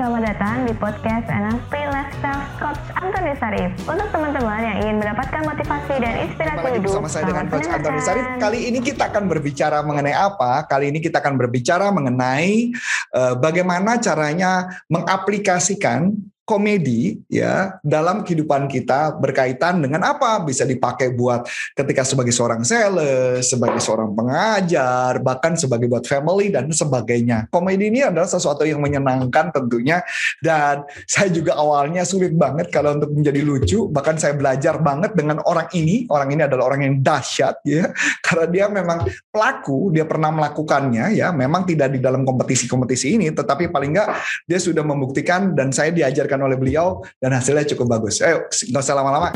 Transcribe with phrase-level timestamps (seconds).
[0.00, 3.68] selamat datang di podcast NLP Lifestyle Coach Antoni Sarif.
[3.84, 8.00] Untuk teman-teman yang ingin mendapatkan motivasi dan inspirasi Kembali hidup, bersama saya dengan Coach Antoni.
[8.00, 8.24] Sarif.
[8.40, 10.64] Kali ini kita akan berbicara mengenai apa?
[10.64, 12.72] Kali ini kita akan berbicara mengenai
[13.12, 16.16] eh, bagaimana caranya mengaplikasikan
[16.50, 21.46] komedi ya dalam kehidupan kita berkaitan dengan apa bisa dipakai buat
[21.78, 27.46] ketika sebagai seorang sales, sebagai seorang pengajar, bahkan sebagai buat family dan sebagainya.
[27.54, 30.02] Komedi ini adalah sesuatu yang menyenangkan tentunya
[30.42, 35.38] dan saya juga awalnya sulit banget kalau untuk menjadi lucu, bahkan saya belajar banget dengan
[35.46, 36.10] orang ini.
[36.10, 37.94] Orang ini adalah orang yang dahsyat ya
[38.26, 41.30] karena dia memang pelaku, dia pernah melakukannya ya.
[41.30, 44.18] Memang tidak di dalam kompetisi-kompetisi ini, tetapi paling enggak
[44.50, 48.20] dia sudah membuktikan dan saya diajarkan oleh beliau dan hasilnya cukup bagus.
[48.24, 49.30] Ayo, nggak usah lama-lama.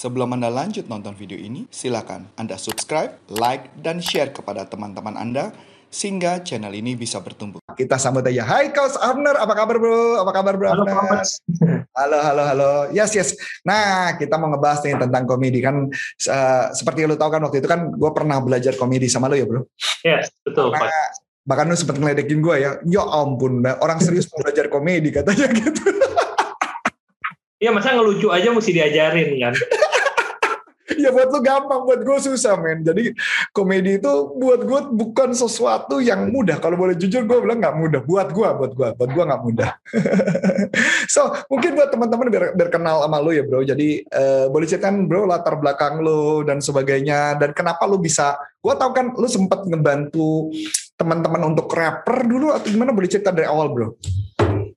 [0.00, 5.52] Sebelum Anda lanjut nonton video ini, silakan Anda subscribe, like, dan share kepada teman-teman Anda
[5.90, 7.58] sehingga channel ini bisa bertumbuh.
[7.74, 8.46] Kita sambut aja.
[8.46, 10.22] Hai Coach Abner, apa kabar bro?
[10.22, 10.70] Apa kabar bro?
[10.70, 10.86] Halo.
[11.98, 12.72] Halo, halo, halo.
[12.94, 13.34] Yes, yes.
[13.66, 15.90] Nah, kita mau ngebahas nih tentang komedi kan.
[15.90, 19.36] eh, seperti yang lu tahu kan waktu itu kan gue pernah belajar komedi sama lu
[19.36, 19.66] ya bro.
[20.06, 20.86] Yes, betul Pak.
[20.86, 21.08] Nah,
[21.42, 22.70] bahkan lu sempat ngeledekin gue ya.
[22.86, 25.82] Ya ampun, orang serius mau belajar komedi katanya gitu.
[27.60, 29.52] Iya masa ngelucu aja mesti diajarin kan.
[30.98, 32.82] ya buat lu gampang, buat gue susah men.
[32.82, 33.14] Jadi
[33.54, 36.58] komedi itu buat gue bukan sesuatu yang mudah.
[36.58, 38.00] Kalau boleh jujur gue bilang nggak mudah.
[38.02, 39.70] Buat gue, buat gue, buat gue nggak mudah.
[41.14, 43.62] so mungkin buat teman-teman biar, biar kenal sama lu ya bro.
[43.62, 47.38] Jadi eh, boleh ceritakan bro latar belakang lu dan sebagainya.
[47.38, 48.34] Dan kenapa lu bisa?
[48.60, 50.50] Gue tahu kan lu sempat ngebantu
[50.98, 52.90] teman-teman untuk rapper dulu atau gimana?
[52.92, 53.94] Boleh cerita dari awal bro?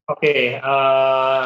[0.03, 1.45] Oke, eh,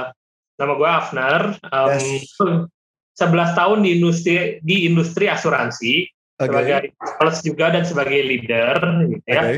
[0.57, 1.41] nama gue Afnar.
[1.69, 2.33] Um, Yes.
[3.17, 6.05] 11 tahun di industri di industri asuransi
[6.37, 6.45] Oke.
[6.53, 8.77] sebagai sales juga dan sebagai leader
[9.09, 9.41] gitu ya.
[9.41, 9.55] Oke.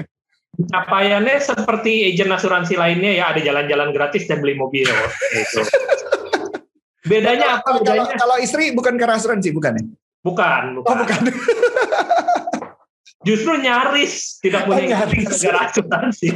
[0.60, 4.88] Capaiannya seperti agent asuransi lainnya ya ada jalan-jalan gratis dan beli mobil
[5.32, 5.62] gitu.
[7.08, 8.16] Bedanya apa Kalau, kalau, bedanya?
[8.20, 9.84] kalau istri bukan karena asuransi bukan ya?
[10.20, 10.98] Bukan, Oh bukan.
[11.00, 11.22] bukan.
[13.28, 15.28] justru nyaris tidak Oh, punya nyaris.
[15.32, 16.32] negara asuransi.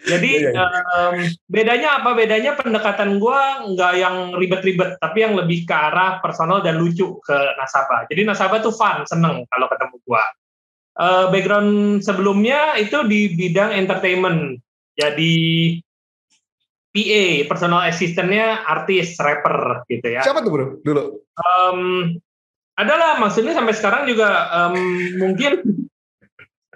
[0.00, 2.16] Jadi em, bedanya apa?
[2.16, 7.38] Bedanya pendekatan gua nggak yang ribet-ribet, tapi yang lebih ke arah personal dan lucu ke
[7.60, 8.08] nasabah.
[8.08, 10.24] Jadi nasabah tuh fun, seneng kalau ketemu gua.
[11.00, 14.60] Eh, background sebelumnya itu di bidang entertainment.
[14.96, 15.76] Jadi
[16.90, 20.26] PA, personal assistant-nya artis, rapper gitu ya.
[20.26, 21.22] Siapa tuh bro dulu?
[21.38, 21.80] Em,
[22.74, 24.74] adalah maksudnya sampai sekarang juga em,
[25.22, 25.52] mungkin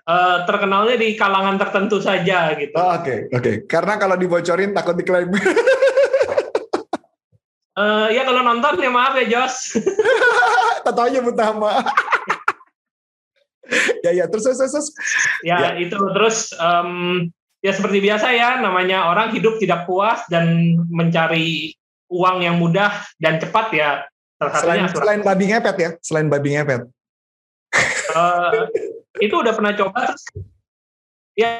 [0.09, 2.77] eh, terkenalnya di kalangan tertentu saja gitu.
[2.77, 3.53] Oh, Oke, oke.
[3.65, 5.33] Karena kalau dibocorin takut diklaim.
[7.75, 9.83] Eh, ya kalau nonton ya maaf ya Jos.
[10.95, 11.83] Aja utama.
[14.07, 14.71] ya ya terus terus terus.
[14.71, 14.89] terus.
[15.43, 16.91] ya, itu terus em,
[17.67, 21.75] ya seperti biasa ya namanya orang hidup tidak puas dan mencari
[22.15, 23.91] uang yang mudah dan cepat ya.
[24.39, 26.87] Salah Selain selain babi ngepet ya, selain babi ngepet.
[28.15, 28.51] Eh,
[29.23, 30.25] itu udah pernah coba terus
[31.35, 31.51] ya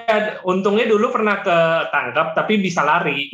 [0.47, 3.31] untungnya dulu pernah ketangkap tapi bisa lari.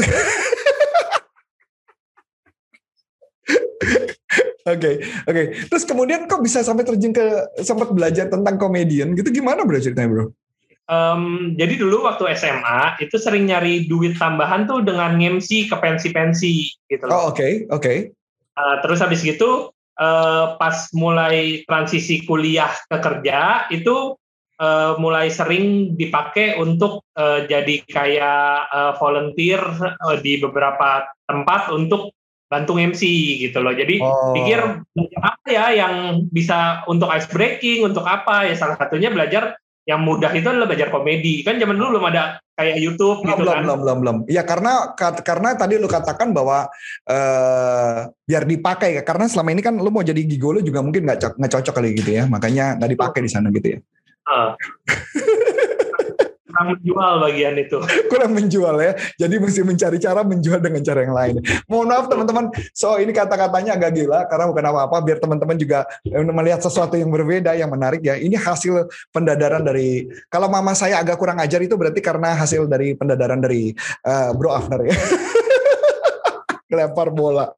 [4.68, 5.42] Oke, oke.
[5.72, 7.24] Terus kemudian kok bisa sampai terjun ke
[7.64, 10.26] sempat belajar tentang komedian gitu gimana bro ceritanya bro?
[10.90, 16.76] Em, jadi dulu waktu SMA itu sering nyari duit tambahan tuh dengan ngemsi ke pensi-pensi
[16.92, 17.14] gitu loh.
[17.14, 17.94] Oh oke, oke.
[18.60, 24.16] Eh, terus habis gitu eh, pas mulai transisi kuliah ke kerja itu
[24.56, 32.16] eh, mulai sering dipakai untuk eh, jadi kayak eh, volunteer eh, di beberapa tempat untuk
[32.50, 33.02] bantu MC
[33.46, 33.70] gitu loh.
[33.70, 34.34] Jadi Oh.
[34.34, 34.58] pikir
[35.22, 39.54] apa ya yang bisa untuk ice breaking, untuk apa ya salah satunya belajar
[39.90, 41.42] yang mudah itu adalah belajar komedi.
[41.42, 43.62] Kan zaman dulu belum ada kayak YouTube Belum, gitu belum, kan.
[43.66, 44.16] belum, belum, belum.
[44.30, 44.94] Ya karena
[45.26, 46.70] karena tadi lu katakan bahwa
[47.10, 49.02] eh biar dipakai ya.
[49.02, 52.30] Karena selama ini kan lu mau jadi gigolo juga mungkin nggak cocok, kali gitu ya.
[52.30, 53.78] Makanya nggak dipakai di sana gitu ya.
[54.30, 54.50] Eh.
[56.60, 57.78] Kurang menjual bagian itu.
[58.12, 58.92] kurang menjual ya.
[59.16, 61.34] Jadi mesti mencari cara menjual dengan cara yang lain.
[61.64, 62.44] Mohon maaf teman-teman.
[62.76, 64.96] So ini kata-katanya agak gila karena bukan apa-apa.
[65.00, 68.20] Biar teman-teman juga eh, melihat sesuatu yang berbeda, yang menarik ya.
[68.20, 70.04] Ini hasil pendadaran dari.
[70.28, 73.72] Kalau mama saya agak kurang ajar itu berarti karena hasil dari pendadaran dari
[74.04, 74.96] eh, Bro Afner ya.
[76.76, 77.48] Lempar bola.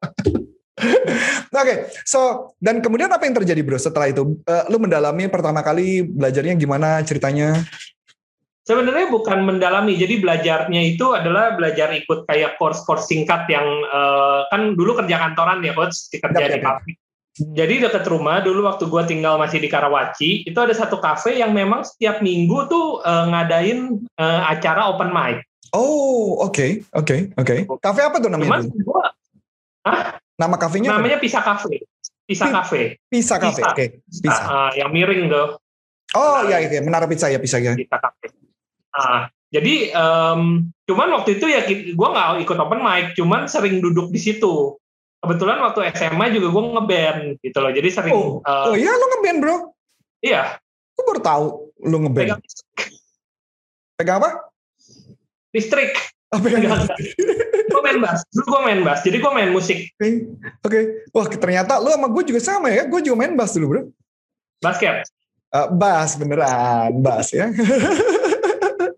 [1.53, 4.41] Oke, so dan kemudian apa yang terjadi bro setelah itu?
[4.41, 7.61] Eh, lu mendalami pertama kali belajarnya gimana ceritanya?
[8.63, 14.79] Sebenarnya bukan mendalami, jadi belajarnya itu adalah belajar ikut kayak course-course singkat yang uh, kan
[14.79, 16.95] dulu kerja kantoran ya coach, kerja di pabrik.
[17.33, 21.49] Jadi dekat rumah dulu waktu gue tinggal masih di Karawaci itu ada satu kafe yang
[21.49, 25.41] memang setiap minggu tuh uh, ngadain uh, acara open mic.
[25.73, 27.49] Oh oke okay, oke okay, oke.
[27.49, 27.81] Okay.
[27.81, 28.61] Kafe apa tuh namanya?
[28.61, 29.03] Cuman gua,
[29.83, 30.21] Hah?
[30.37, 30.93] Nama kafenya?
[30.93, 31.83] Namanya Pisa Cafe.
[32.23, 33.01] Pisa Cafe.
[33.09, 33.61] Pisa Cafe.
[33.65, 33.73] Oke.
[33.73, 33.87] Okay.
[34.07, 34.43] Pisa.
[34.45, 35.57] Uh, yang miring tuh.
[36.13, 37.73] Oh iya iya menara pizza ya pizza ya.
[37.73, 38.42] Pisa Cafe.
[38.93, 44.09] Nah, jadi um, cuman waktu itu ya gue nggak ikut open mic, cuman sering duduk
[44.09, 44.77] di situ.
[45.23, 48.13] Kebetulan waktu SMA juga gue ngeband gitu loh, jadi sering.
[48.13, 49.55] Oh, uh, oh iya lo ngeband bro?
[50.25, 50.57] Iya.
[50.97, 51.45] Gue baru tahu
[51.85, 52.37] lo ngeband.
[52.37, 52.41] Pegang,
[53.93, 54.29] Pegang apa?
[55.53, 55.93] Listrik.
[56.33, 56.65] Oh, pegang.
[56.65, 58.25] gue main bass.
[58.33, 59.85] Dulu gue main bass, jadi gue main musik.
[60.01, 60.01] Oke.
[60.01, 60.11] Okay.
[60.65, 60.83] Okay.
[61.13, 62.89] Wah ternyata lo sama gue juga sama ya.
[62.89, 63.81] Gue juga main bass dulu bro.
[64.65, 65.05] Basket.
[65.53, 67.53] Uh, bass beneran, bass ya.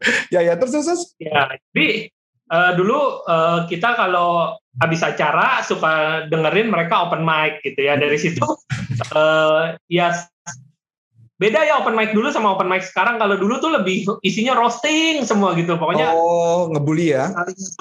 [0.33, 1.01] ya ya terus terus.
[1.17, 2.09] Ya jadi
[2.51, 7.95] uh, dulu uh, kita kalau habis acara suka dengerin mereka open mic gitu ya.
[7.97, 8.45] Dari situ
[9.15, 10.13] uh, ya
[11.35, 13.17] beda ya open mic dulu sama open mic sekarang.
[13.17, 15.75] Kalau dulu tuh lebih isinya roasting semua gitu.
[15.75, 17.31] Pokoknya oh ngebully ya?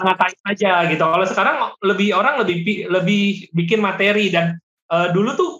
[0.01, 1.05] ngatain aja gitu.
[1.05, 4.31] Kalau sekarang lebih orang lebih lebih bikin materi.
[4.31, 4.59] Dan
[4.91, 5.51] uh, dulu tuh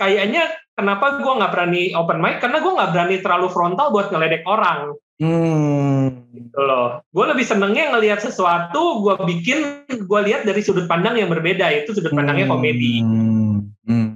[0.00, 2.40] kayaknya kenapa gue nggak berani open mic?
[2.40, 6.24] Karena gue nggak berani terlalu frontal buat ngeledek orang Hmm.
[6.32, 7.04] Gitu loh.
[7.12, 11.68] Gue lebih senengnya ngelihat sesuatu, gue bikin, gue lihat dari sudut pandang yang berbeda.
[11.84, 12.54] Itu sudut pandangnya hmm.
[12.56, 13.04] komedi.
[13.04, 14.08] Hmm.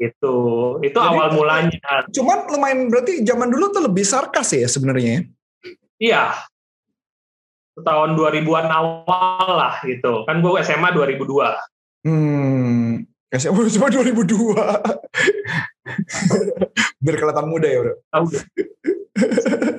[0.00, 0.36] Gitu.
[0.80, 2.08] Itu Jadi, awal mulanya.
[2.08, 5.12] Cuman lumayan berarti zaman dulu tuh lebih sarkas ya sebenarnya.
[5.12, 5.20] Ya?
[6.00, 6.24] Iya.
[7.84, 10.24] Tahun 2000-an awal lah gitu.
[10.24, 12.08] Kan gue SMA 2002.
[12.08, 13.04] Hmm.
[13.34, 14.56] SMA, SMA 2002.
[17.04, 17.94] Biar kelihatan muda ya bro.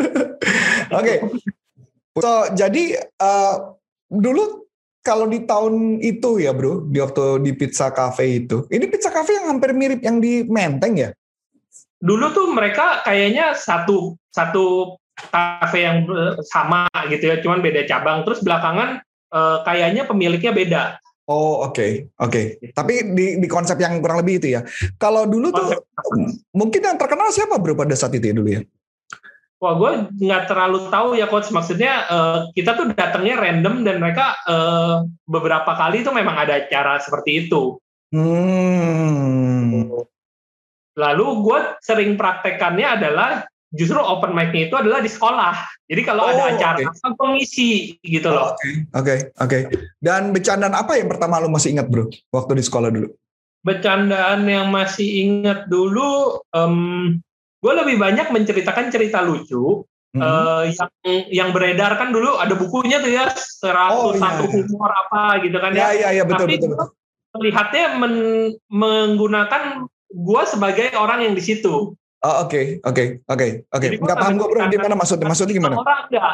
[0.96, 1.04] Oke.
[1.04, 1.18] Okay.
[2.16, 3.76] So, jadi uh,
[4.08, 4.66] dulu
[5.06, 9.38] kalau di tahun itu ya bro, di waktu di Pizza Cafe itu, ini Pizza Cafe
[9.38, 11.10] yang hampir mirip yang di Menteng ya?
[12.02, 14.98] Dulu tuh mereka kayaknya satu satu
[15.32, 18.26] kafe yang eh, sama gitu ya, cuman beda cabang.
[18.26, 19.04] Terus belakangan
[19.36, 20.84] uh, kayaknya pemiliknya beda.
[21.26, 21.92] Oh oke okay.
[22.22, 22.34] oke.
[22.62, 22.74] Okay.
[22.74, 24.62] Tapi di di konsep yang kurang lebih itu ya.
[25.02, 25.74] Kalau dulu tuh
[26.54, 28.62] mungkin yang terkenal siapa bro pada saat itu ya dulu ya?
[29.56, 31.48] Wah, gue nggak terlalu tahu ya coach.
[31.50, 37.00] Maksudnya uh, kita tuh datangnya random dan mereka uh, beberapa kali itu memang ada acara
[37.00, 37.80] seperti itu.
[38.12, 39.88] Hmm.
[40.96, 43.32] Lalu gue sering praktekannya adalah
[43.76, 45.56] justru open mic-nya itu adalah di sekolah.
[45.88, 46.88] Jadi kalau oh, ada acara okay.
[46.88, 48.56] apa pengisi gitu loh.
[48.56, 49.60] Oke, okay, oke, okay, oke.
[49.72, 49.80] Okay.
[50.00, 53.12] Dan bercandaan apa yang pertama lo masih ingat bro waktu di sekolah dulu?
[53.66, 57.18] Bercandaan yang masih ingat dulu, um,
[57.66, 59.82] gue lebih banyak menceritakan cerita lucu
[60.14, 60.22] hmm.
[60.22, 60.90] uh, yang
[61.34, 64.70] yang beredar kan dulu ada bukunya tuh ya seratus oh, satu iya.
[64.70, 65.90] humor apa gitu kan ya.
[65.98, 66.70] Iya iya betul Tapi betul.
[66.78, 66.88] betul.
[67.36, 68.16] Melihatnya men,
[68.70, 71.98] menggunakan gue sebagai orang yang di situ.
[72.22, 73.88] Oh oke oke oke oke.
[73.98, 75.76] Enggak paham gue bro gimana maksudnya maksudnya gimana?
[75.82, 76.34] Orang enggak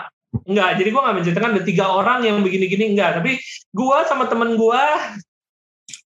[0.52, 0.70] enggak.
[0.84, 3.24] Jadi gue nggak menceritakan ada tiga orang yang begini-gini enggak.
[3.24, 3.40] Tapi
[3.72, 4.84] gue sama temen gue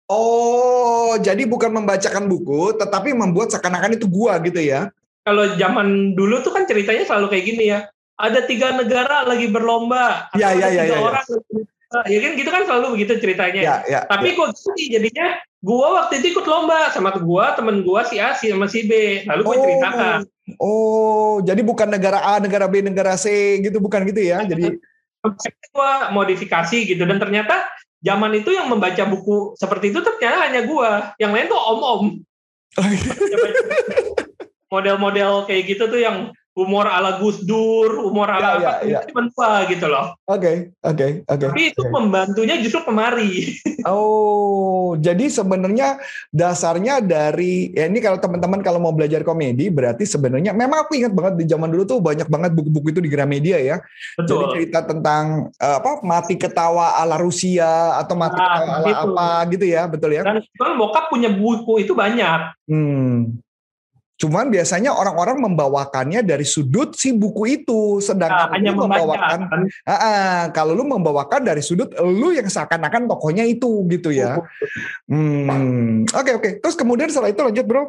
[0.05, 4.93] Oh, jadi bukan membacakan buku, tetapi membuat seakan-akan itu gua gitu ya?
[5.25, 7.89] Kalau zaman dulu tuh kan ceritanya selalu kayak gini ya.
[8.15, 10.29] Ada tiga negara lagi berlomba.
[10.37, 10.83] Iya, iya, iya.
[10.87, 11.25] Tiga ya, orang.
[11.25, 12.01] Ya.
[12.07, 13.61] ya kan gitu kan selalu begitu ceritanya.
[13.61, 14.35] Ya, ya, Tapi ya.
[14.37, 15.27] gue gini jadinya
[15.65, 19.25] gue waktu itu ikut lomba sama gue temen gue si A si sama si B.
[19.25, 20.19] Lalu gue oh, ceritakan.
[20.61, 24.45] Oh, jadi bukan negara A, negara B, negara C gitu bukan gitu ya.
[24.45, 24.77] Jadi
[25.25, 27.65] gue modifikasi gitu dan ternyata
[28.05, 30.91] zaman itu yang membaca buku seperti itu ternyata hanya gue.
[31.17, 32.03] Yang lain tuh om-om.
[32.75, 34.25] Oh, iya
[34.75, 39.67] model-model kayak gitu tuh yang humor ala Gus Dur, humor ala ya, apa, ya, ya.
[39.67, 40.15] gitu loh.
[40.23, 40.55] Oke, okay,
[40.87, 41.35] oke, okay, oke.
[41.35, 41.91] Okay, Tapi itu okay.
[41.91, 43.31] membantunya justru kemari.
[43.85, 46.01] Oh, jadi sebenarnya
[46.33, 51.13] dasarnya dari ya ini kalau teman-teman kalau mau belajar komedi berarti sebenarnya memang aku ingat
[51.13, 53.77] banget di zaman dulu tuh banyak banget buku-buku itu di Gramedia ya.
[54.17, 54.25] Betul.
[54.25, 59.05] Jadi cerita tentang uh, apa mati ketawa ala Rusia atau mati nah, ketawa ala gitu.
[59.05, 60.21] apa gitu ya, betul ya.
[60.25, 60.41] Dan
[60.81, 62.57] bokap punya buku itu banyak.
[62.65, 63.37] Hmm.
[64.15, 69.39] Cuman biasanya orang-orang membawakannya dari sudut si buku itu, sedangkan nah, hanya lu membawakan,
[69.83, 74.39] uh, uh, kalau lu membawakan dari sudut lu yang seakan-akan tokohnya itu gitu ya.
[75.11, 76.41] Hmm, oke okay, oke.
[76.47, 76.51] Okay.
[76.63, 77.83] Terus kemudian setelah itu lanjut bro?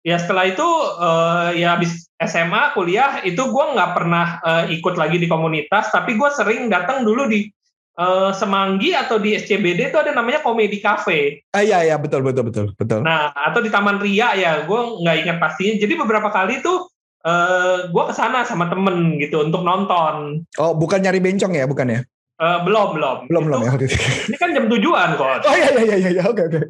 [0.00, 0.64] Ya setelah itu
[0.96, 6.16] uh, ya habis SMA kuliah itu gue nggak pernah uh, ikut lagi di komunitas, tapi
[6.16, 7.52] gue sering datang dulu di
[7.98, 11.42] uh, Semanggi atau di SCBD itu ada namanya komedi cafe.
[11.52, 13.02] Ah iya iya betul betul betul betul.
[13.02, 15.74] Nah atau di Taman Ria ya, gue nggak ingat pastinya.
[15.82, 16.86] Jadi beberapa kali tuh
[17.26, 20.46] uh, gue ke sana sama temen gitu untuk nonton.
[20.56, 22.00] Oh, bukan nyari bencong ya, bukan ya?
[22.38, 23.16] Uh, belum, belum.
[23.26, 23.70] Belum, belum ya.
[24.30, 25.42] Ini kan jam tujuan kok.
[25.42, 26.60] Oh iya, iya, iya, iya, oke, oke.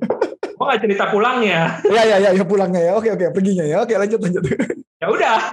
[0.58, 1.76] Gue gak cerita pulangnya.
[1.84, 2.92] Iya, iya, iya, ya, pulangnya ya.
[2.96, 3.84] Oke, oke, perginya ya.
[3.84, 4.48] Oke, lanjut, lanjut.
[4.96, 5.52] Ya udah.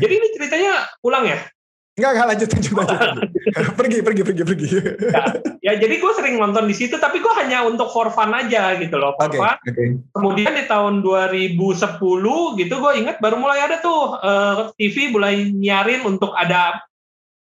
[0.00, 1.38] Jadi ini ceritanya pulang ya?
[1.94, 2.98] Enggak, enggak lanjut, lanjut, lanjut.
[3.78, 4.68] pergi, pergi, pergi, pergi.
[5.14, 5.24] Ya,
[5.62, 8.98] ya jadi gue sering nonton di situ, tapi gue hanya untuk for fun aja gitu
[8.98, 9.54] loh, for fun.
[9.54, 9.84] oke.
[10.10, 11.54] Kemudian di tahun 2010
[12.58, 16.82] gitu, gue ingat baru mulai ada tuh eh, TV mulai nyarin untuk ada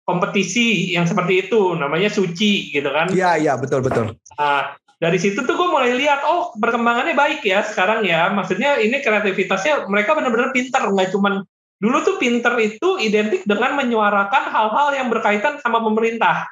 [0.09, 3.12] kompetisi yang seperti itu, namanya Suci gitu kan.
[3.12, 4.16] Iya, iya, betul, betul.
[4.40, 8.32] Nah, dari situ tuh gue mulai lihat, oh perkembangannya baik ya sekarang ya.
[8.32, 11.44] Maksudnya ini kreativitasnya mereka benar-benar pintar, nggak cuman
[11.80, 16.46] dulu tuh pinter itu identik dengan menyuarakan hal-hal yang berkaitan sama pemerintah.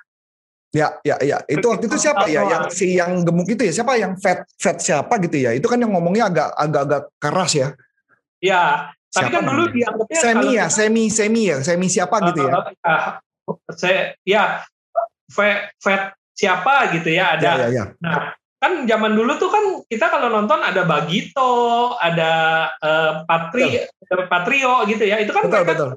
[0.72, 1.40] Ya, ya, ya.
[1.48, 2.44] Itu waktu itu siapa ya?
[2.44, 3.72] Yang si yang gemuk itu ya?
[3.72, 5.56] Siapa yang fat fat siapa gitu ya?
[5.56, 7.68] Itu kan yang ngomongnya agak agak agak keras ya.
[8.40, 9.74] Ya, tapi Siapa kan dulu namanya?
[9.76, 12.52] dianggapnya Semi ya, kita- semi semi ya, semi siapa gitu ya?
[12.84, 13.04] Eh,
[13.72, 14.44] saya ya
[15.32, 16.02] vet, vet
[16.36, 17.48] siapa gitu ya ada.
[17.48, 17.84] Ya, ya, ya.
[18.04, 22.32] Nah, kan zaman dulu tuh kan kita kalau nonton ada Bagito, ada
[22.82, 23.86] eh, Patri,
[24.26, 25.22] Patrio gitu ya.
[25.22, 25.90] Itu kan Betul, mereka betul.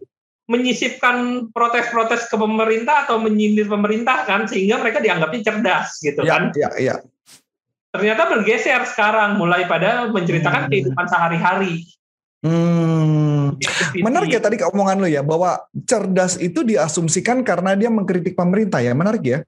[0.46, 1.16] menyisipkan
[1.50, 6.44] protes-protes ke pemerintah atau menyindir pemerintah kan sehingga mereka dianggapnya cerdas gitu Ya, kan.
[6.54, 6.96] ya, ya.
[7.92, 10.72] Ternyata bergeser sekarang mulai pada menceritakan Hmm.
[10.72, 11.84] kehidupan sehari-hari.
[12.42, 13.58] Hmm.
[14.00, 18.94] Menarik ya tadi omongan lu ya bahwa cerdas itu diasumsikan karena dia mengkritik pemerintah ya.
[18.96, 19.40] Menarik ya.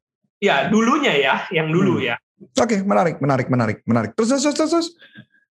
[0.43, 2.09] Ya, dulunya ya, yang dulu Hmm.
[2.09, 2.15] ya.
[2.59, 4.11] Oke, menarik, menarik, menarik, menarik.
[4.17, 4.89] Terus, terus, terus, terus.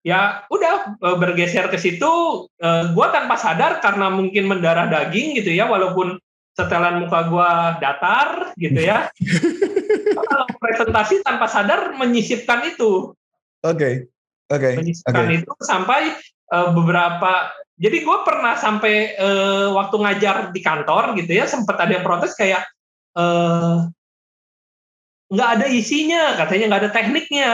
[0.00, 2.08] ya udah eh, bergeser ke situ
[2.56, 6.16] eh, gua tanpa sadar karena mungkin mendarah daging gitu ya walaupun
[6.56, 9.12] setelan muka gua datar gitu ya
[10.16, 13.12] kalau presentasi tanpa sadar menyisipkan itu
[13.60, 14.08] Oke,
[14.48, 15.36] oke, menyisipkan oke.
[15.36, 16.16] itu sampai
[16.48, 19.16] eh, beberapa jadi gue pernah sampai
[19.72, 22.64] waktu ngajar di kantor gitu ya sempat ada yang protes kayak
[23.16, 23.76] eh,
[25.30, 27.50] nggak ada isinya katanya nggak ada tekniknya.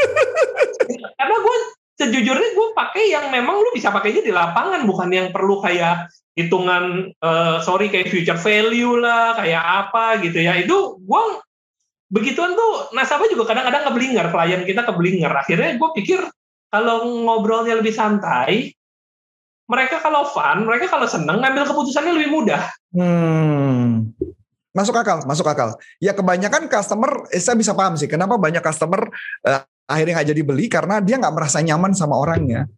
[1.20, 1.56] Karena gue
[2.00, 7.12] sejujurnya gue pakai yang memang lu bisa pakainya di lapangan bukan yang perlu kayak hitungan
[7.12, 10.56] eh, sorry kayak future value lah kayak apa gitu ya.
[10.56, 11.22] Itu gue
[12.10, 15.32] begituan tuh nasabah juga kadang-kadang keblinger klien kita keblinger.
[15.36, 16.24] Akhirnya gue pikir
[16.72, 18.72] kalau ngobrolnya lebih santai
[19.70, 22.62] mereka kalau fun mereka kalau seneng ngambil keputusannya lebih mudah.
[22.96, 24.10] Hmm.
[24.80, 25.76] Masuk akal, masuk akal.
[26.00, 28.08] Ya kebanyakan customer, eh, saya bisa paham sih.
[28.08, 29.12] Kenapa banyak customer
[29.44, 32.70] eh, akhirnya nggak jadi beli karena dia nggak merasa nyaman sama orangnya.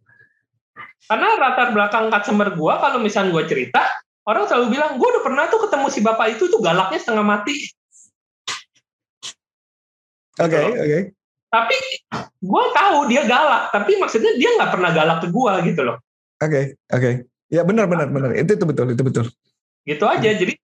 [1.03, 3.83] karena latar belakang customer gue kalau misalnya gue cerita
[4.23, 7.59] orang selalu bilang gue udah pernah tuh ketemu si bapak itu tuh galaknya setengah mati
[10.39, 10.71] Oke, Betul.
[10.79, 10.99] oke.
[11.51, 11.77] tapi
[12.39, 15.97] gue tahu dia galak tapi maksudnya dia nggak pernah galak ke gue gitu loh
[16.39, 17.11] Oke, oke.
[17.51, 18.31] Ya benar, benar, benar.
[18.39, 19.25] Itu itu betul, itu betul.
[19.83, 20.55] gitu aja jadi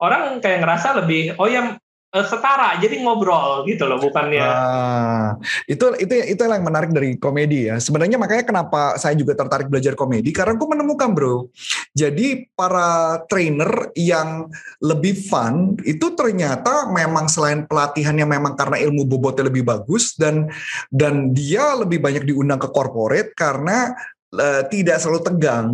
[0.00, 1.76] orang kayak ngerasa lebih oh ya
[2.14, 5.34] eh, setara jadi ngobrol gitu loh bukannya Ah,
[5.66, 7.76] itu itu itu yang menarik dari komedi ya.
[7.82, 11.50] Sebenarnya makanya kenapa saya juga tertarik belajar komedi karena aku menemukan bro.
[11.94, 14.46] Jadi para trainer yang
[14.78, 20.46] lebih fun itu ternyata memang selain pelatihannya memang karena ilmu bobotnya lebih bagus dan
[20.92, 23.94] dan dia lebih banyak diundang ke corporate karena
[24.34, 25.68] eh, tidak selalu tegang.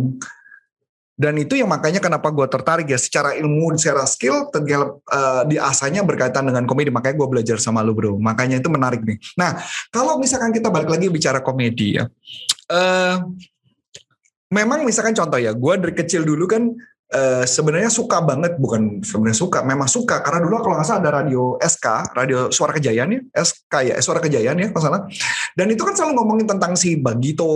[1.21, 6.01] Dan itu yang makanya kenapa gue tertarik ya secara ilmu, secara skill, tinggal eh, diasahnya
[6.01, 6.89] berkaitan dengan komedi.
[6.89, 8.17] Makanya gue belajar sama lu bro.
[8.17, 9.21] Makanya itu menarik nih.
[9.37, 9.61] Nah
[9.93, 12.09] kalau misalkan kita balik lagi bicara komedi ya,
[12.73, 13.15] eh
[14.49, 16.73] memang misalkan contoh ya, gue dari kecil dulu kan
[17.11, 21.11] eh, sebenarnya suka banget, bukan sebenarnya suka, memang suka karena dulu kalau nggak salah ada
[21.23, 25.01] radio SK, radio Suara Kejayaan ya, SK ya, Suara Kejayaan ya, kalau salah.
[25.51, 27.51] Dan itu kan selalu ngomongin tentang si Bagito,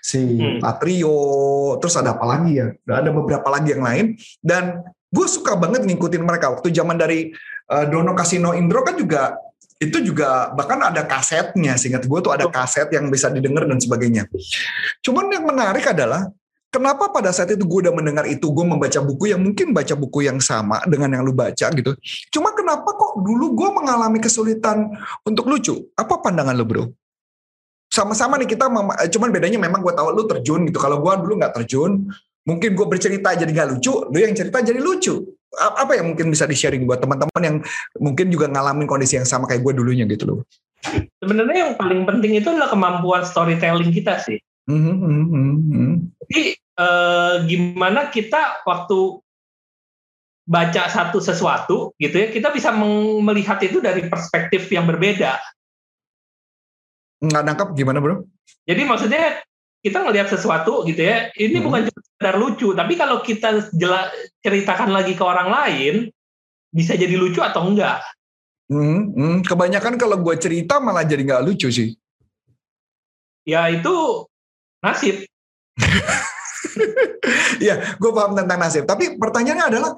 [0.00, 0.56] si Hmm.
[0.62, 2.72] Patrio, terus ada apa lagi ya?
[2.88, 4.06] Ada beberapa lagi yang lain.
[4.40, 4.80] Dan
[5.12, 6.48] gue suka banget ngikutin mereka.
[6.48, 7.34] Waktu zaman dari
[7.68, 9.36] eh, Dono Kasino Indro kan juga
[9.80, 11.76] itu juga bahkan ada kasetnya.
[11.76, 14.28] Seingat gue tuh ada kaset yang bisa didengar dan sebagainya.
[15.00, 16.28] Cuman yang menarik adalah
[16.70, 20.24] kenapa pada saat itu gue udah mendengar itu gue membaca buku yang mungkin baca buku
[20.24, 21.92] yang sama dengan yang lu baca gitu.
[22.30, 24.94] Cuma kenapa kok dulu gue mengalami kesulitan
[25.26, 25.90] untuk lucu?
[25.98, 26.84] Apa pandangan lu bro?
[27.90, 28.70] Sama-sama nih kita,
[29.02, 30.78] eh, cuman bedanya memang gue tahu lu terjun gitu.
[30.78, 32.06] Kalau gue dulu nggak terjun,
[32.46, 35.18] mungkin gue bercerita jadi nggak lucu, lu yang cerita jadi lucu.
[35.58, 37.56] Apa yang mungkin bisa di-sharing buat teman-teman yang
[37.98, 40.40] mungkin juga ngalamin kondisi yang sama kayak gue dulunya gitu loh.
[41.20, 44.94] sebenarnya yang paling penting itu adalah kemampuan storytelling kita sih Mhm,
[45.26, 45.92] mhm.
[46.22, 49.18] Jadi eh, gimana kita waktu
[50.50, 52.74] baca satu sesuatu gitu ya, kita bisa
[53.22, 55.38] melihat itu dari perspektif yang berbeda.
[57.22, 58.26] Nggak nangkap gimana bro?
[58.66, 59.42] Jadi maksudnya
[59.80, 61.64] kita ngelihat sesuatu gitu ya, ini hmm.
[61.64, 64.12] bukan cuma sekedar lucu, tapi kalau kita jela,
[64.44, 65.94] ceritakan lagi ke orang lain,
[66.68, 68.04] bisa jadi lucu atau enggak.
[68.70, 69.36] Hmm, hmm.
[69.46, 71.96] Kebanyakan kalau gue cerita malah jadi nggak lucu sih.
[73.48, 74.29] Ya itu
[74.84, 75.24] nasib.
[77.60, 78.84] Iya, gue paham tentang nasib.
[78.88, 79.92] Tapi pertanyaannya adalah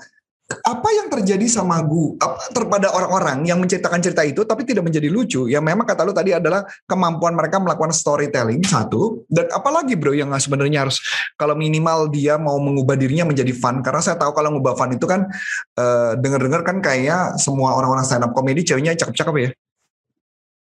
[0.61, 2.21] apa yang terjadi sama gu
[2.53, 6.37] terpada orang-orang yang menceritakan cerita itu tapi tidak menjadi lucu ya memang kata lu tadi
[6.37, 11.01] adalah kemampuan mereka melakukan storytelling satu dan apalagi bro yang sebenarnya harus
[11.41, 15.07] kalau minimal dia mau mengubah dirinya menjadi fun karena saya tahu kalau ngubah fun itu
[15.09, 15.25] kan
[15.81, 19.51] uh, denger-dengar kan kayak semua orang-orang stand up comedy ceweknya cakep-cakep ya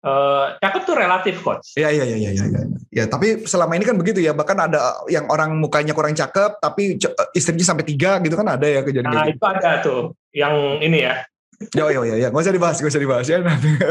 [0.02, 1.78] Uh, cakep tuh relatif coach.
[1.78, 2.44] Iya iya iya iya iya.
[2.50, 2.62] Ya.
[2.90, 4.34] ya tapi selama ini kan begitu ya.
[4.34, 6.98] Bahkan ada yang orang mukanya kurang cakep tapi
[7.38, 9.14] istrinya sampai tiga gitu kan ada ya kejadian.
[9.14, 9.38] Nah gitu.
[9.38, 10.00] itu ada tuh
[10.34, 11.22] yang ini ya.
[11.70, 12.28] Ya ya ya ya.
[12.34, 13.38] Gak usah dibahas, gak usah dibahas ya.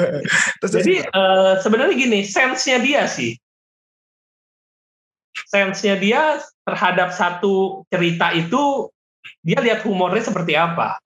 [0.60, 3.40] terus, Jadi uh, sebenarnya gini, sense-nya dia sih.
[5.48, 8.92] Sense-nya dia terhadap satu cerita itu
[9.40, 11.00] dia lihat humornya seperti apa.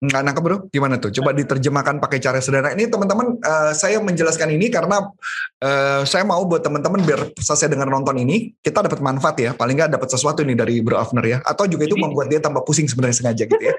[0.00, 1.12] Nggak nangkep bro, gimana tuh?
[1.12, 2.72] Coba diterjemahkan pakai cara sederhana.
[2.72, 5.12] Ini teman-teman, uh, saya menjelaskan ini karena
[5.60, 9.52] uh, saya mau buat teman-teman biar selesai dengar nonton ini, kita dapat manfaat ya.
[9.52, 11.38] Paling nggak dapat sesuatu nih dari Bro Afner ya.
[11.44, 13.76] Atau juga itu membuat dia tambah pusing sebenarnya sengaja gitu ya.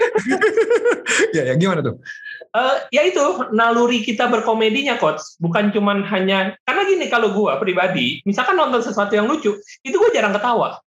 [1.42, 1.98] ya, ya gimana tuh?
[2.54, 3.24] Uh, ya itu
[3.56, 9.16] naluri kita berkomedinya coach bukan cuman hanya karena gini kalau gue pribadi misalkan nonton sesuatu
[9.16, 9.56] yang lucu
[9.88, 10.84] itu gue jarang ketawa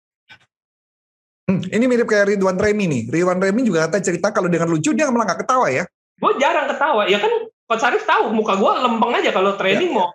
[1.51, 3.01] Hmm, ini mirip kayak Ridwan Remi nih.
[3.11, 5.83] Ridwan Remi juga kata cerita kalau dengan lucu dia malah gak ketawa ya.
[6.15, 7.11] Gue jarang ketawa.
[7.11, 9.95] Ya kan Coach Arif tahu muka gue lempeng aja kalau training ya.
[9.95, 10.07] mau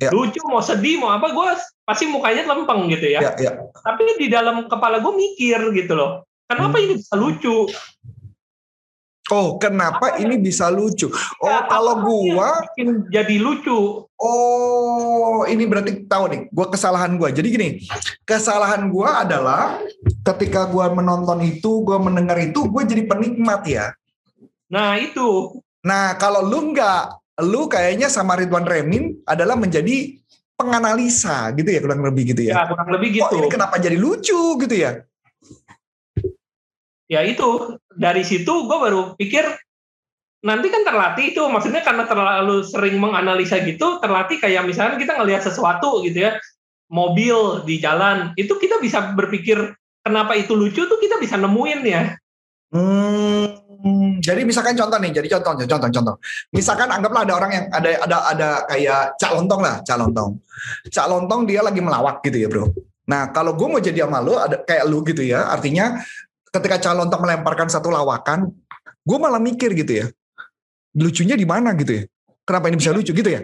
[0.00, 0.10] ya.
[0.12, 1.46] lucu mau sedih mau apa gue
[1.88, 3.20] pasti mukanya lempeng gitu ya.
[3.24, 3.52] ya, ya.
[3.80, 6.28] Tapi di dalam kepala gue mikir gitu loh.
[6.44, 6.84] Kenapa hmm.
[6.84, 7.64] ini bisa lucu?
[9.32, 11.08] Oh, kenapa ini bisa lucu?
[11.40, 14.04] Oh, ya, kalau gua bikin jadi lucu.
[14.20, 17.32] Oh, ini berarti tahu nih, gua kesalahan gua.
[17.32, 17.68] Jadi gini,
[18.28, 19.80] kesalahan gua adalah
[20.28, 23.96] ketika gua menonton itu, gua mendengar itu, gua jadi penikmat ya.
[24.68, 25.56] Nah, itu.
[25.80, 30.20] Nah, kalau lu enggak, lu kayaknya sama Ridwan Remin adalah menjadi
[30.52, 32.60] penganalisa gitu ya, kurang lebih gitu ya.
[32.60, 33.24] Ya, kurang lebih gitu.
[33.24, 35.00] Oh, ini kenapa jadi lucu gitu ya?
[37.10, 39.44] Ya itu dari situ gue baru pikir
[40.44, 45.42] nanti kan terlatih itu maksudnya karena terlalu sering menganalisa gitu terlatih kayak misalnya kita ngelihat
[45.44, 46.36] sesuatu gitu ya
[46.92, 49.56] mobil di jalan itu kita bisa berpikir
[50.04, 52.02] kenapa itu lucu tuh kita bisa nemuin ya.
[52.74, 56.16] Hmm, jadi misalkan contoh nih jadi contoh contoh contoh
[56.52, 60.36] misalkan anggaplah ada orang yang ada ada ada kayak cak lontong lah cak lontong.
[60.92, 62.68] Cak lontong dia lagi melawak gitu ya bro.
[63.04, 66.00] Nah, kalau gue mau jadi sama lu, ada kayak lu gitu ya, artinya
[66.54, 68.46] ketika calon untuk melemparkan satu lawakan,
[69.02, 70.06] gue malah mikir gitu ya,
[70.94, 72.04] lucunya di mana gitu ya?
[72.46, 72.96] Kenapa ini bisa iya.
[73.02, 73.40] lucu gitu ya?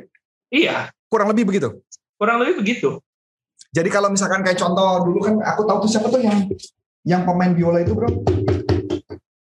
[0.55, 0.77] Iya.
[1.11, 1.83] Kurang lebih begitu.
[2.15, 3.03] Kurang lebih begitu.
[3.75, 6.47] Jadi kalau misalkan kayak contoh dulu kan aku tahu tuh siapa tuh yang
[7.03, 8.11] yang pemain biola itu bro?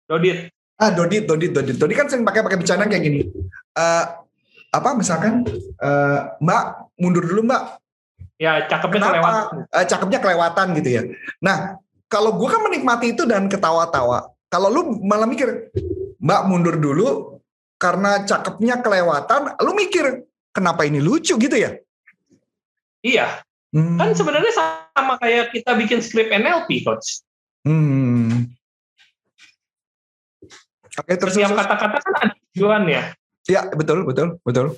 [0.07, 0.51] Dodit.
[0.81, 1.77] Ah Dodit, Dodit, Dodit.
[1.77, 3.21] Dodit kan sering pakai pakai bercanda kayak gini.
[3.75, 4.05] Uh,
[4.71, 5.45] apa misalkan
[5.83, 6.63] uh, Mbak
[6.99, 7.63] mundur dulu Mbak.
[8.41, 9.13] Ya cakepnya Kenapa?
[9.13, 9.45] kelewatan.
[9.69, 11.03] Uh, cakepnya kelewatan gitu ya.
[11.43, 11.79] Nah
[12.11, 14.35] kalau gue kan menikmati itu dan ketawa-tawa.
[14.51, 15.71] Kalau lu malah mikir,
[16.19, 17.39] Mbak mundur dulu
[17.79, 21.79] karena cakepnya kelewatan, lu mikir kenapa ini lucu gitu ya?
[23.01, 23.47] Iya.
[23.71, 23.97] Hmm.
[23.97, 27.23] Kan sebenarnya sama kayak kita bikin skrip NLP, coach.
[27.63, 28.51] Hmm.
[30.99, 33.03] Oke, terus setiap kata-kata kan ada tujuan ya.
[33.47, 34.75] Iya, betul, betul, betul.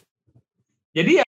[0.92, 1.26] Jadi ya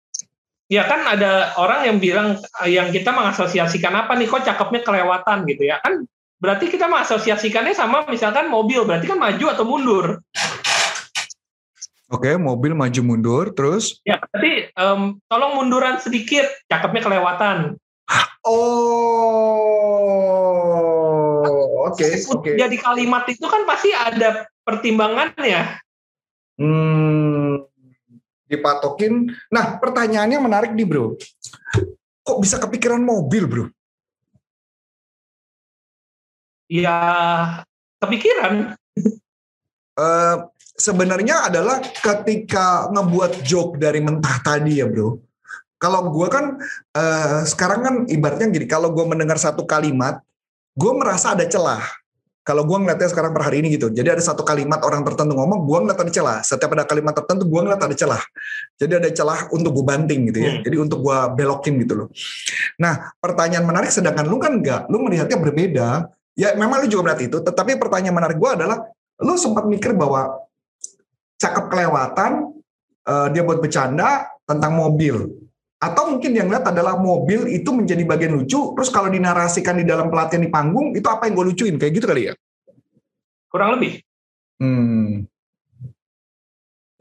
[0.68, 5.68] ya kan ada orang yang bilang yang kita mengasosiasikan apa nih kok cakepnya kelewatan gitu
[5.68, 6.08] ya kan
[6.40, 10.06] berarti kita mengasosiasikannya sama misalkan mobil berarti kan maju atau mundur
[12.12, 13.98] Oke, mobil maju mundur, terus?
[14.04, 17.80] Ya, berarti um, tolong munduran sedikit, cakepnya kelewatan.
[18.44, 18.60] Oh,
[21.88, 21.96] oke.
[21.96, 22.60] Okay, okay.
[22.60, 25.80] Jadi kalimat itu kan pasti ada pertimbangannya.
[26.60, 27.23] Hmm,
[28.48, 29.32] dipatokin.
[29.50, 31.16] Nah, pertanyaannya menarik nih, Bro.
[32.24, 33.64] Kok bisa kepikiran mobil, Bro?
[36.68, 36.96] Ya,
[38.00, 38.74] kepikiran.
[40.00, 40.36] uh,
[40.76, 45.20] sebenarnya adalah ketika ngebuat joke dari mentah tadi ya, Bro.
[45.76, 46.56] Kalau gue kan
[46.96, 50.24] uh, sekarang kan ibaratnya gini, kalau gue mendengar satu kalimat,
[50.72, 51.84] gue merasa ada celah
[52.44, 53.88] kalau gue ngeliatnya sekarang per hari ini gitu.
[53.88, 56.38] Jadi ada satu kalimat orang tertentu ngomong, gue ngeliat ada celah.
[56.44, 58.20] Setiap ada kalimat tertentu, gue ngeliat ada celah.
[58.76, 60.52] Jadi ada celah untuk gue banting gitu ya.
[60.52, 60.62] Hmm.
[60.62, 62.08] Jadi untuk gue belokin gitu loh.
[62.76, 64.84] Nah pertanyaan menarik, sedangkan lu kan enggak.
[64.92, 65.88] Lu melihatnya berbeda.
[66.36, 67.36] Ya memang lu juga melihat itu.
[67.40, 68.92] Tetapi pertanyaan menarik gue adalah,
[69.24, 70.36] lu sempat mikir bahwa
[71.40, 72.60] cakep kelewatan,
[73.08, 75.43] uh, dia buat bercanda tentang mobil.
[75.84, 80.08] Atau mungkin yang lihat adalah mobil itu menjadi bagian lucu, terus kalau dinarasikan di dalam
[80.08, 81.76] pelatihan di panggung, itu apa yang gue lucuin?
[81.76, 82.34] Kayak gitu kali ya?
[83.52, 84.00] Kurang lebih.
[84.56, 85.28] Hmm.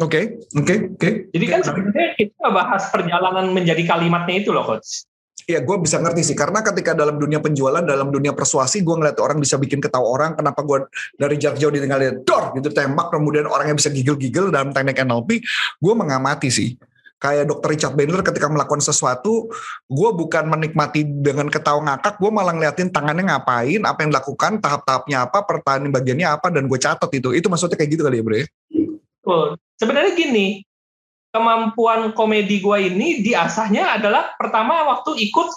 [0.04, 0.24] Oke, okay,
[0.60, 1.00] oke, okay, oke.
[1.00, 1.13] Okay.
[1.32, 5.08] Jadi kan sebenarnya kita bahas perjalanan menjadi kalimatnya itu loh, Coach.
[5.43, 6.36] Iya, gue bisa ngerti sih.
[6.36, 10.32] Karena ketika dalam dunia penjualan, dalam dunia persuasi, gue ngeliat orang bisa bikin ketawa orang.
[10.39, 10.88] Kenapa gue
[11.19, 15.43] dari jarak jauh ditinggal lihat dor gitu tembak, kemudian orangnya bisa gigil-gigil dalam teknik NLP.
[15.84, 16.76] Gue mengamati sih.
[17.23, 19.47] Kayak dokter Richard Bandler ketika melakukan sesuatu,
[19.88, 25.31] gue bukan menikmati dengan ketawa ngakak, gue malah ngeliatin tangannya ngapain, apa yang dilakukan, tahap-tahapnya
[25.31, 27.31] apa, pertanyaan bagiannya apa, dan gue catat itu.
[27.31, 28.41] Itu maksudnya kayak gitu kali ya, Bre?
[29.23, 29.55] Betul.
[29.79, 30.67] Sebenarnya gini,
[31.31, 35.47] kemampuan komedi gue ini diasahnya adalah pertama waktu ikut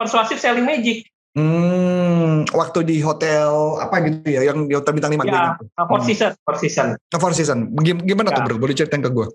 [0.00, 1.04] persuasif selling magic.
[1.32, 5.56] Hmm, waktu di hotel apa gitu ya, yang di hotel bintang lima ya,
[5.88, 6.04] Four.
[6.04, 6.86] Season, Four Season.
[7.08, 7.72] Four Season.
[7.80, 8.36] Gimana ya.
[8.36, 8.56] tuh bro?
[8.60, 9.32] Boleh ceritain ke gue?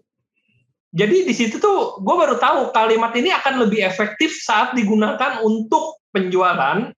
[0.96, 6.00] Jadi di situ tuh gue baru tahu kalimat ini akan lebih efektif saat digunakan untuk
[6.16, 6.90] penjualan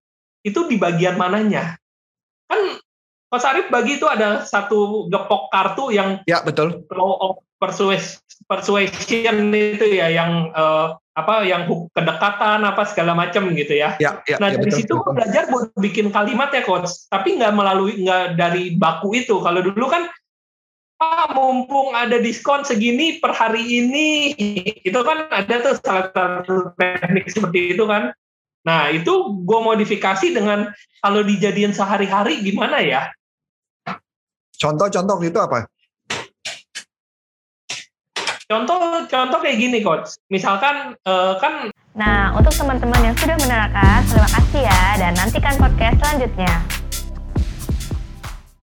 [0.45, 1.75] itu di bagian mananya.
[2.45, 2.79] Kan
[3.29, 9.85] Mas Arif bagi itu ada satu gepok kartu yang ya betul law of persuasion itu
[9.85, 13.99] ya yang uh, apa yang kedekatan apa segala macam gitu ya.
[13.99, 15.13] ya, ya nah ya, dari betul, situ betul.
[15.13, 19.37] belajar buat bikin kalimat ya coach, tapi nggak melalui nggak dari baku itu.
[19.43, 20.07] Kalau dulu kan
[20.99, 24.35] ah mumpung ada diskon segini per hari ini
[24.83, 28.11] itu kan ada tuh salah satu teknik seperti itu kan.
[28.67, 30.67] Nah itu gue modifikasi dengan
[30.99, 33.07] kalau dijadiin sehari-hari gimana ya?
[34.59, 35.71] Contoh-contoh itu apa?
[38.49, 40.19] Contoh contoh kayak gini coach.
[40.27, 45.99] Misalkan uh, kan Nah, untuk teman-teman yang sudah menerangkan, terima kasih ya dan nantikan podcast
[45.99, 46.53] selanjutnya.